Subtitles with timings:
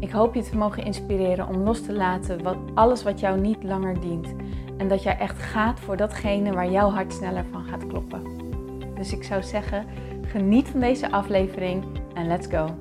[0.00, 3.62] Ik hoop je te mogen inspireren om los te laten wat, alles wat jou niet
[3.62, 4.34] langer dient.
[4.76, 8.22] En dat jij echt gaat voor datgene waar jouw hart sneller van gaat kloppen.
[8.94, 9.86] Dus ik zou zeggen,
[10.22, 12.78] geniet van deze aflevering en let's go.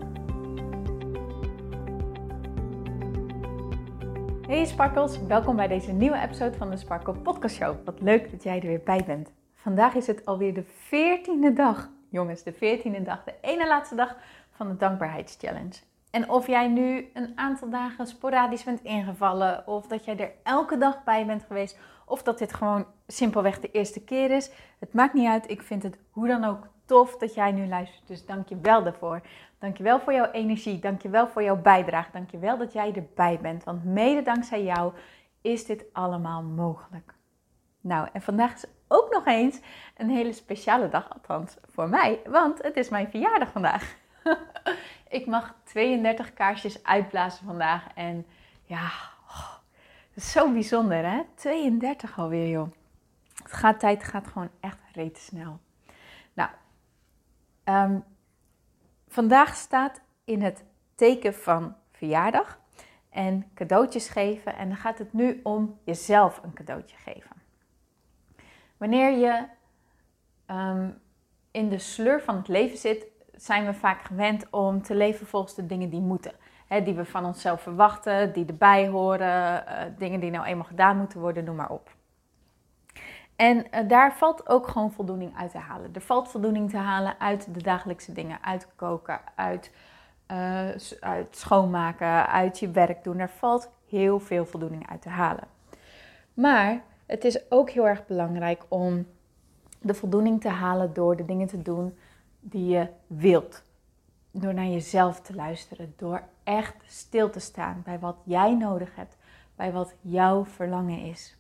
[4.48, 7.76] Hey Sparkles, welkom bij deze nieuwe episode van de Sparkle Podcast Show.
[7.86, 9.32] Wat leuk dat jij er weer bij bent.
[9.56, 14.16] Vandaag is het alweer de 14e dag, jongens, de 14e dag, de ene laatste dag
[14.52, 15.80] van de Dankbaarheidschallenge.
[16.12, 20.78] En of jij nu een aantal dagen sporadisch bent ingevallen, of dat jij er elke
[20.78, 25.14] dag bij bent geweest, of dat dit gewoon simpelweg de eerste keer is, het maakt
[25.14, 25.50] niet uit.
[25.50, 28.08] Ik vind het hoe dan ook tof dat jij nu luistert.
[28.08, 29.22] Dus dank je wel daarvoor.
[29.60, 30.80] Dank je wel voor jouw energie.
[30.80, 32.12] Dank je wel voor jouw bijdrage.
[32.12, 33.64] Dank je wel dat jij erbij bent.
[33.64, 34.94] Want mede dankzij jou
[35.42, 37.14] is dit allemaal mogelijk.
[37.82, 39.60] Nou, en vandaag is ook nog eens
[39.98, 43.96] een hele speciale dag, althans voor mij, want het is mijn verjaardag vandaag.
[45.18, 47.88] ik mag 32 kaarsjes uitblazen vandaag.
[47.96, 48.26] En
[48.64, 48.92] ja,
[49.28, 49.54] oh,
[50.14, 51.22] is zo bijzonder hè.
[51.36, 52.72] 32 alweer joh.
[53.44, 55.60] Het gaat, tijd gaat gewoon echt rete snel.
[56.34, 56.50] Nou,
[57.64, 58.04] um,
[59.08, 60.64] vandaag staat in het
[60.96, 62.60] teken van verjaardag
[63.10, 64.56] en cadeautjes geven.
[64.56, 67.36] En dan gaat het nu om jezelf een cadeautje geven.
[68.78, 69.46] Wanneer je
[70.54, 71.02] um,
[71.52, 73.06] in de sleur van het leven zit,
[73.38, 76.32] zijn we vaak gewend om te leven volgens de dingen die moeten.
[76.84, 81.20] die we van onszelf verwachten, die erbij horen, uh, dingen die nou eenmaal gedaan moeten
[81.20, 81.96] worden, noem maar op.
[83.36, 85.94] En uh, daar valt ook gewoon voldoening uit te halen.
[85.94, 89.72] Er valt voldoening te halen uit de dagelijkse dingen, uit koken, uit,
[90.32, 90.70] uh,
[91.00, 93.20] uit schoonmaken, uit je werk doen.
[93.20, 95.48] Er valt heel veel voldoening uit te halen.
[96.34, 99.06] Maar het is ook heel erg belangrijk om
[99.82, 101.98] de voldoening te halen door de dingen te doen
[102.50, 103.64] die je wilt.
[104.32, 109.18] Door naar jezelf te luisteren, door echt stil te staan bij wat jij nodig hebt,
[109.56, 111.38] bij wat jouw verlangen is.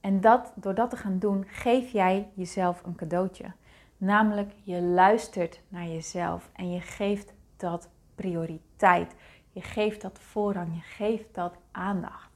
[0.00, 3.52] En dat, door dat te gaan doen, geef jij jezelf een cadeautje.
[3.96, 9.14] Namelijk, je luistert naar jezelf en je geeft dat prioriteit.
[9.52, 12.30] Je geeft dat voorrang, je geeft dat aandacht.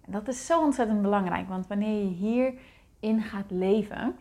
[0.00, 4.18] En dat is zo ontzettend belangrijk, want wanneer je hierin gaat leven,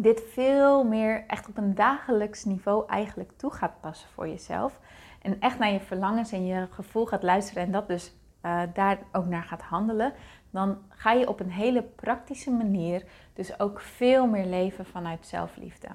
[0.00, 4.78] dit veel meer echt op een dagelijks niveau eigenlijk toe gaat passen voor jezelf.
[5.22, 8.98] En echt naar je verlangens en je gevoel gaat luisteren en dat dus uh, daar
[9.12, 10.12] ook naar gaat handelen.
[10.50, 13.04] Dan ga je op een hele praktische manier
[13.34, 15.88] dus ook veel meer leven vanuit zelfliefde.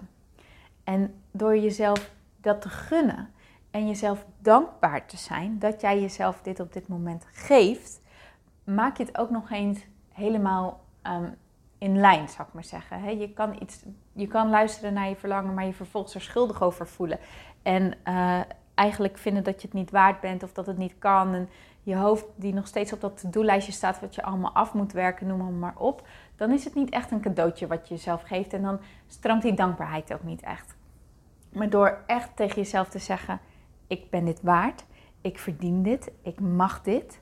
[0.83, 3.29] En door jezelf dat te gunnen
[3.71, 8.01] en jezelf dankbaar te zijn dat jij jezelf dit op dit moment geeft,
[8.63, 11.35] maak je het ook nog eens helemaal um,
[11.83, 13.19] in lijn, zou ik maar zeggen.
[13.19, 13.83] Je kan, iets,
[14.13, 17.19] je kan luisteren naar je verlangen, maar je vervolgens er schuldig over voelen.
[17.61, 18.39] En uh,
[18.73, 21.33] eigenlijk vinden dat je het niet waard bent of dat het niet kan.
[21.33, 21.49] En
[21.83, 25.27] je hoofd die nog steeds op dat to-do-lijstje staat, wat je allemaal af moet werken,
[25.27, 26.07] noem maar op.
[26.35, 28.53] Dan is het niet echt een cadeautje wat je jezelf geeft.
[28.53, 30.75] En dan stroomt die dankbaarheid ook niet echt.
[31.49, 33.39] Maar door echt tegen jezelf te zeggen:
[33.87, 34.85] Ik ben dit waard,
[35.21, 37.21] ik verdien dit, ik mag dit.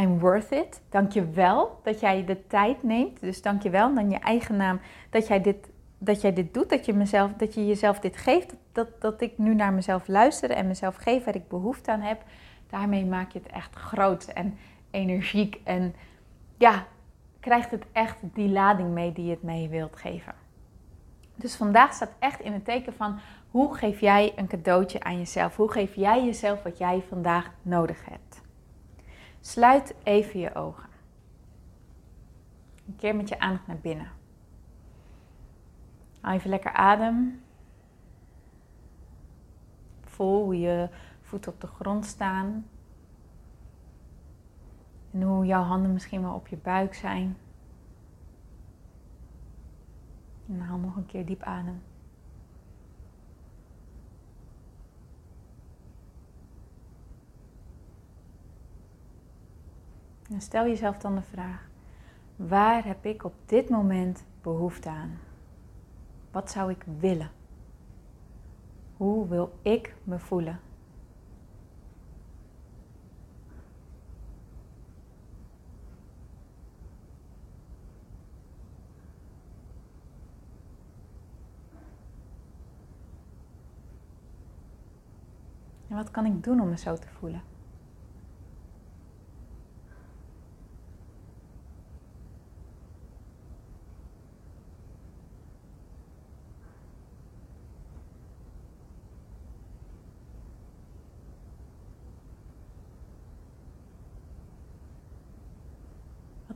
[0.00, 0.80] I'm worth it.
[0.88, 3.20] Dank je wel dat jij de tijd neemt.
[3.20, 6.70] Dus dank je wel dan je eigen naam dat jij dit, dat jij dit doet.
[6.70, 8.54] Dat je, mezelf, dat je jezelf dit geeft.
[8.72, 12.22] Dat, dat ik nu naar mezelf luister en mezelf geef waar ik behoefte aan heb.
[12.66, 14.58] Daarmee maak je het echt groot en
[14.90, 15.60] energiek.
[15.64, 15.94] En
[16.56, 16.86] ja,
[17.40, 20.34] krijgt het echt die lading mee die je het mee wilt geven.
[21.34, 23.18] Dus vandaag staat echt in het teken van
[23.50, 25.56] hoe geef jij een cadeautje aan jezelf?
[25.56, 28.27] Hoe geef jij jezelf wat jij vandaag nodig hebt?
[29.48, 30.88] Sluit even je ogen.
[32.86, 34.10] Een keer met je aandacht naar binnen.
[36.20, 37.42] Haal even lekker adem.
[40.04, 40.88] Voel hoe je
[41.20, 42.66] voeten op de grond staan.
[45.10, 47.36] En hoe jouw handen misschien wel op je buik zijn.
[50.48, 51.82] En haal nog een keer diep adem.
[60.30, 61.68] En stel jezelf dan de vraag:
[62.36, 65.18] waar heb ik op dit moment behoefte aan?
[66.30, 67.30] Wat zou ik willen?
[68.96, 70.60] Hoe wil ik me voelen?
[85.88, 87.42] En wat kan ik doen om me zo te voelen?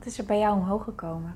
[0.03, 1.35] Wat is er bij jou omhoog gekomen?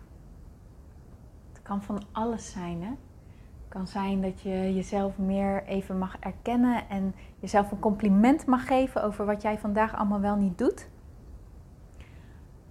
[1.54, 2.90] Het kan van alles zijn, hè?
[2.90, 8.68] Het kan zijn dat je jezelf meer even mag erkennen en jezelf een compliment mag
[8.68, 10.88] geven over wat jij vandaag allemaal wel niet doet.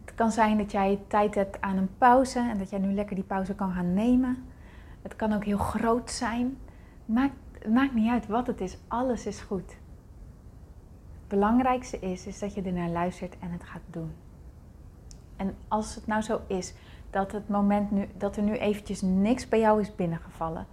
[0.05, 3.15] Het kan zijn dat jij tijd hebt aan een pauze en dat jij nu lekker
[3.15, 4.45] die pauze kan gaan nemen.
[5.03, 6.59] Het kan ook heel groot zijn.
[7.07, 9.71] Maakt, niet uit wat het is, alles is goed.
[11.13, 14.13] Het belangrijkste is, is dat je ernaar luistert en het gaat doen.
[15.37, 16.75] En als het nou zo is
[17.11, 20.67] dat, het moment nu, dat er nu eventjes niks bij jou is binnengevallen,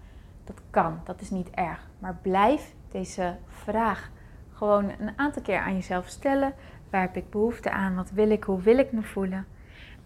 [0.44, 1.88] dat kan, dat is niet erg.
[2.00, 4.12] Maar blijf deze vraag
[4.54, 6.54] gewoon een aantal keer aan jezelf stellen.
[6.89, 7.95] Waar heb ik behoefte aan?
[7.95, 8.44] Wat wil ik?
[8.44, 9.45] Hoe wil ik me voelen?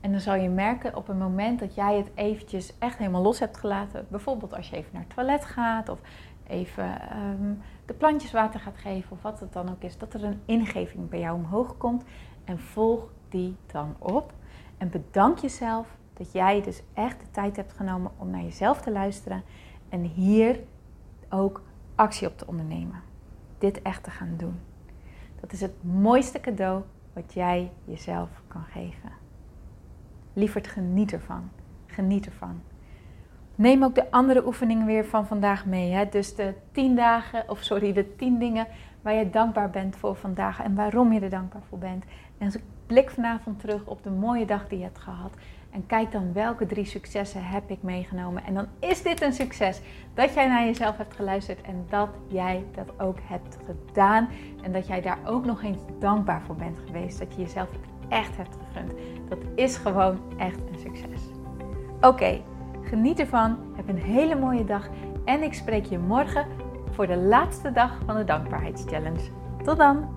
[0.01, 3.39] En dan zal je merken op een moment dat jij het eventjes echt helemaal los
[3.39, 4.05] hebt gelaten.
[4.09, 5.99] Bijvoorbeeld als je even naar het toilet gaat of
[6.47, 7.53] even ehm,
[7.85, 9.97] de plantjes water gaat geven of wat het dan ook is.
[9.97, 12.03] Dat er een ingeving bij jou omhoog komt
[12.43, 14.33] en volg die dan op.
[14.77, 18.91] En bedank jezelf dat jij dus echt de tijd hebt genomen om naar jezelf te
[18.91, 19.43] luisteren
[19.89, 20.59] en hier
[21.29, 21.61] ook
[21.95, 23.01] actie op te ondernemen.
[23.57, 24.59] Dit echt te gaan doen.
[25.39, 26.83] Dat is het mooiste cadeau
[27.13, 29.11] wat jij jezelf kan geven.
[30.33, 31.49] Lieverd, geniet ervan.
[31.85, 32.61] Geniet ervan.
[33.55, 35.91] Neem ook de andere oefeningen weer van vandaag mee.
[35.91, 36.09] Hè?
[36.09, 38.67] Dus de tien dagen, of sorry, de tien dingen
[39.01, 42.05] waar je dankbaar bent voor vandaag en waarom je er dankbaar voor bent.
[42.37, 42.51] En
[42.87, 45.31] blik vanavond terug op de mooie dag die je hebt gehad.
[45.71, 48.43] En kijk dan welke drie successen heb ik meegenomen.
[48.43, 49.81] En dan is dit een succes.
[50.13, 54.29] Dat jij naar jezelf hebt geluisterd en dat jij dat ook hebt gedaan.
[54.61, 57.19] En dat jij daar ook nog eens dankbaar voor bent geweest.
[57.19, 57.69] Dat je jezelf
[58.09, 58.91] echt hebt gegund.
[59.29, 61.21] Dat is gewoon echt een succes.
[62.01, 62.41] Oké,
[62.81, 63.57] geniet ervan.
[63.75, 64.89] Heb een hele mooie dag.
[65.25, 66.45] En ik spreek je morgen
[66.91, 69.29] voor de laatste dag van de Dankbaarheidschallenge.
[69.63, 70.16] Tot dan!